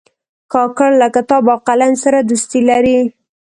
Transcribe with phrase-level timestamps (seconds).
[0.53, 2.99] کاکړ له کتاب او قلم سره دوستي لري.